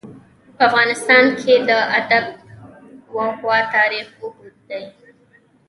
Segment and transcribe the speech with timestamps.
[0.55, 2.09] په افغانستان کې د آب
[3.15, 4.83] وهوا تاریخ اوږد دی.